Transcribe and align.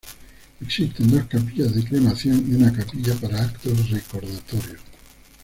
Existen 0.61 1.11
dos 1.11 1.25
capillas 1.27 1.75
de 1.75 1.83
cremación 1.85 2.43
y 2.49 2.55
una 2.55 2.73
capilla 2.73 3.13
para 3.21 3.43
actos 3.43 3.87
recordatorios. 3.91 4.81